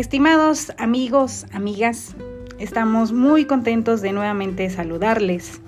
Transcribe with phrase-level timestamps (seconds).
[0.00, 2.16] Estimados amigos, amigas,
[2.58, 5.60] estamos muy contentos de nuevamente saludarles.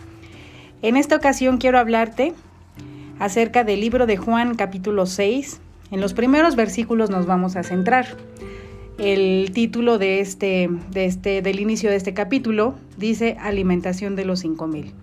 [0.81, 2.33] En esta ocasión quiero hablarte
[3.19, 5.61] acerca del libro de Juan capítulo 6.
[5.91, 8.07] En los primeros versículos nos vamos a centrar.
[8.97, 14.41] El título de este, de este, del inicio de este capítulo dice Alimentación de los
[14.41, 14.95] cinco mil.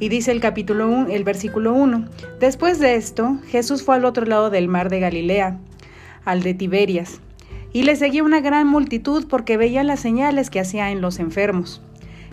[0.00, 2.06] Y dice el capítulo 1, el versículo 1.
[2.40, 5.58] Después de esto, Jesús fue al otro lado del mar de Galilea,
[6.24, 7.20] al de Tiberias
[7.72, 11.82] y le seguía una gran multitud porque veía las señales que hacía en los enfermos.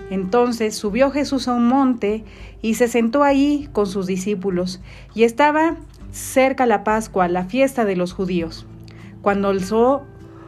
[0.10, 2.24] Entonces subió Jesús a un monte
[2.62, 4.82] y se sentó allí con sus discípulos,
[5.14, 5.78] y estaba
[6.12, 8.66] cerca la Pascua, la fiesta de los judíos.
[9.22, 10.04] Cuando alzó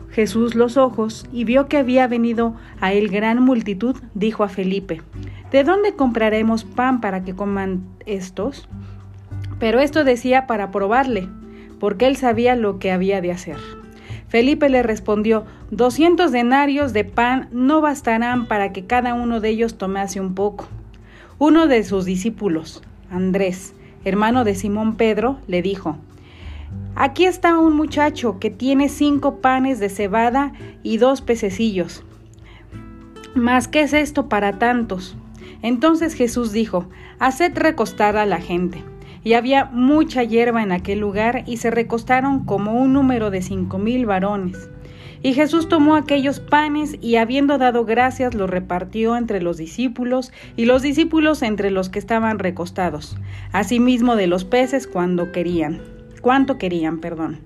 [0.09, 5.01] Jesús los ojos y vio que había venido a él gran multitud, dijo a Felipe,
[5.51, 8.67] ¿De dónde compraremos pan para que coman estos?
[9.59, 11.29] Pero esto decía para probarle,
[11.79, 13.57] porque él sabía lo que había de hacer.
[14.31, 19.77] Felipe le respondió, doscientos denarios de pan no bastarán para que cada uno de ellos
[19.77, 20.69] tomase un poco.
[21.37, 23.73] Uno de sus discípulos, Andrés,
[24.05, 25.97] hermano de Simón Pedro, le dijo,
[26.95, 32.05] Aquí está un muchacho que tiene cinco panes de cebada y dos pececillos.
[33.35, 35.17] ¿Mas qué es esto para tantos?
[35.61, 36.85] Entonces Jesús dijo,
[37.19, 38.81] Haced recostar a la gente
[39.23, 43.77] y había mucha hierba en aquel lugar, y se recostaron como un número de cinco
[43.77, 44.69] mil varones.
[45.23, 50.65] Y Jesús tomó aquellos panes y habiendo dado gracias los repartió entre los discípulos y
[50.65, 53.17] los discípulos entre los que estaban recostados,
[53.51, 55.81] asimismo de los peces cuando querían,
[56.21, 57.39] cuanto querían, perdón.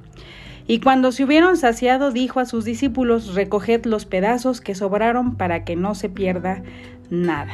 [0.68, 5.64] Y cuando se hubieron saciado, dijo a sus discípulos, recoged los pedazos que sobraron para
[5.64, 6.64] que no se pierda
[7.10, 7.54] nada.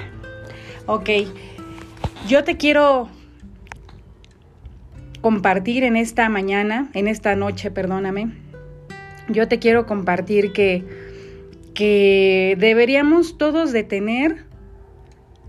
[0.86, 1.10] Ok,
[2.28, 3.10] yo te quiero
[5.22, 8.32] compartir en esta mañana, en esta noche, perdóname,
[9.30, 10.84] yo te quiero compartir que,
[11.74, 14.44] que deberíamos todos de tener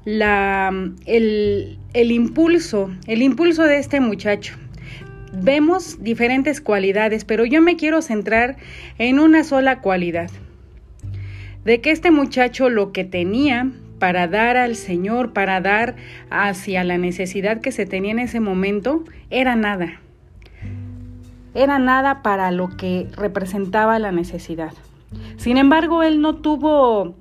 [0.05, 0.73] la,
[1.07, 4.55] el, el impulso, el impulso de este muchacho.
[5.33, 8.57] Vemos diferentes cualidades, pero yo me quiero centrar
[8.99, 10.31] en una sola cualidad.
[11.65, 13.71] De que este muchacho lo que tenía
[14.03, 15.95] para dar al Señor, para dar
[16.29, 20.01] hacia la necesidad que se tenía en ese momento, era nada.
[21.55, 24.73] Era nada para lo que representaba la necesidad.
[25.37, 27.15] Sin embargo, él no tuvo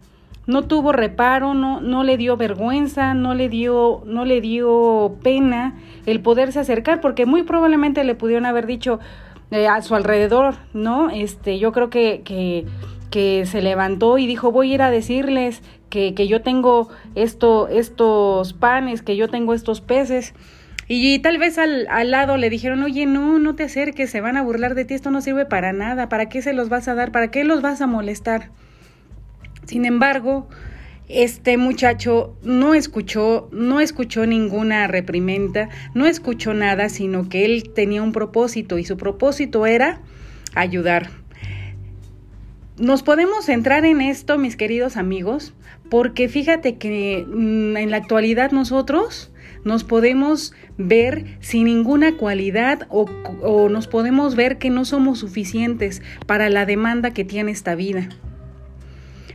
[0.47, 5.75] no tuvo reparo, no, no le dio vergüenza, no le dio, no le dio pena
[6.08, 9.00] el poderse acercar, porque muy probablemente le pudieron haber dicho
[9.52, 11.12] eh, a su alrededor, ¿no?
[11.12, 12.66] Este, yo creo que, que,
[13.12, 17.68] que se levantó y dijo, voy a ir a decirles que, que yo tengo esto,
[17.68, 20.34] estos panes, que yo tengo estos peces.
[20.88, 24.35] Y, tal vez al, al, lado le dijeron, oye, no, no te acerques, se van
[24.35, 26.96] a burlar de ti, esto no sirve para nada, ¿para qué se los vas a
[26.96, 27.12] dar?
[27.12, 28.50] ¿Para qué los vas a molestar?
[29.66, 30.50] Sin embargo,
[31.07, 38.01] este muchacho no escuchó, no escuchó ninguna reprimenda, no escuchó nada, sino que él tenía
[38.01, 40.01] un propósito y su propósito era
[40.56, 41.21] ayudar.
[42.78, 45.54] Nos podemos centrar en esto, mis queridos amigos,
[45.90, 49.32] porque fíjate que mm, en la actualidad nosotros
[49.64, 53.06] nos podemos ver sin ninguna cualidad o,
[53.42, 58.10] o, nos podemos ver que no somos suficientes para la demanda que tiene esta vida.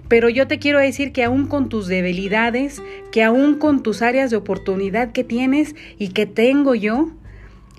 [0.08, 2.82] Pero yo te quiero decir que aún con tus debilidades,
[3.12, 7.10] que aún con tus áreas de oportunidad que tienes y que tengo yo,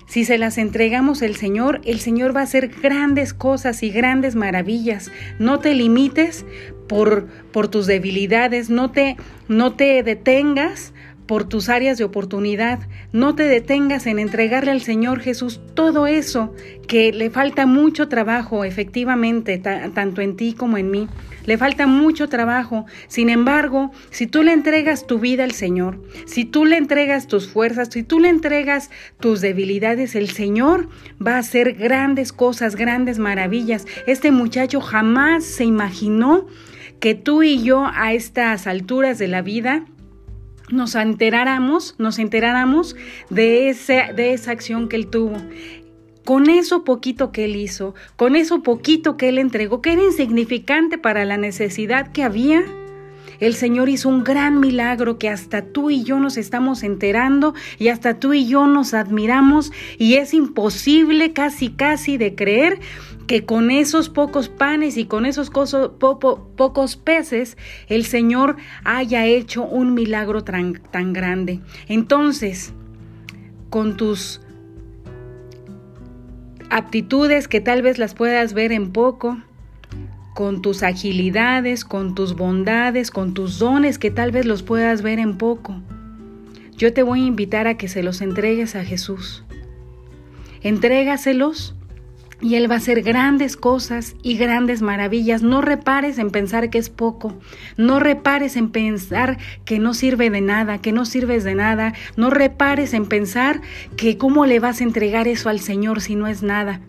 [0.08, 4.34] si se las entregamos al Señor, el Señor va a hacer grandes cosas y grandes
[4.34, 5.12] maravillas.
[5.38, 6.46] No te limites
[6.88, 9.16] por, por tus debilidades, no te,
[9.48, 10.94] no te detengas
[11.28, 12.80] por tus áreas de oportunidad.
[13.12, 16.52] No te detengas en entregarle al Señor Jesús todo eso
[16.88, 21.06] que le falta mucho trabajo, efectivamente, tanto en ti como en mí.
[21.44, 22.86] Le falta mucho trabajo.
[23.06, 27.48] Sin embargo, si tú le entregas tu vida al Señor, si tú le entregas tus
[27.48, 30.88] fuerzas, si tú le entregas tus debilidades, el Señor
[31.24, 33.86] va a hacer grandes cosas, grandes maravillas.
[34.06, 36.46] Este muchacho jamás se imaginó
[37.00, 39.84] que tú y yo a estas alturas de la vida
[40.70, 42.96] nos enteráramos, nos enteráramos
[43.30, 45.36] de, ese, de esa acción que él tuvo.
[46.24, 50.98] Con eso poquito que él hizo, con eso poquito que él entregó, que era insignificante
[50.98, 52.62] para la necesidad que había,
[53.40, 57.88] el Señor hizo un gran milagro que hasta tú y yo nos estamos enterando y
[57.88, 62.80] hasta tú y yo nos admiramos y es imposible casi casi de creer
[63.28, 67.58] que con esos pocos panes y con esos pocos peces
[67.88, 70.72] el Señor haya hecho un milagro tan,
[71.12, 71.60] grande.
[71.88, 72.72] Entonces,
[73.68, 74.40] con tus
[76.70, 79.38] aptitudes que tal vez las puedas ver en poco,
[80.38, 85.18] con tus agilidades, con tus bondades, con tus dones que tal vez los puedas ver
[85.18, 85.82] en poco.
[86.76, 89.42] Yo te voy a invitar a que se los entregues a Jesús.
[90.62, 91.74] Entrégaselos
[92.40, 95.42] y Él va a hacer grandes cosas y grandes maravillas.
[95.42, 97.36] No repares en pensar que es poco.
[97.76, 101.94] No repares en pensar que no sirve de nada, que no sirves de nada.
[102.16, 103.60] No repares en pensar
[103.96, 106.80] que cómo le vas a entregar eso al Señor si no es nada.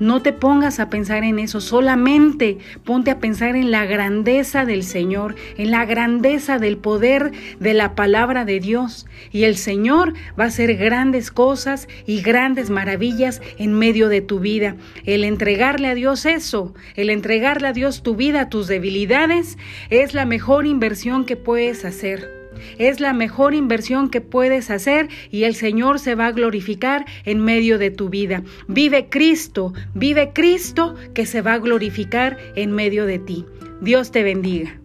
[0.00, 4.82] No te pongas a pensar en eso, solamente ponte a pensar en la grandeza del
[4.82, 9.06] Señor, en la grandeza del poder de la palabra de Dios.
[9.30, 14.40] Y el Señor va a hacer grandes cosas y grandes maravillas en medio de tu
[14.40, 14.76] vida.
[15.04, 19.58] El entregarle a Dios eso, el entregarle a Dios tu vida, tus debilidades,
[19.90, 22.43] es la mejor inversión que puedes hacer.
[22.78, 27.40] Es la mejor inversión que puedes hacer y el Señor se va a glorificar en
[27.40, 28.42] medio de tu vida.
[28.68, 33.46] Vive Cristo, vive Cristo que se va a glorificar en medio de ti.
[33.80, 34.83] Dios te bendiga.